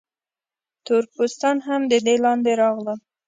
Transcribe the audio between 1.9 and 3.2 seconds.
د دې لاندې راغلل.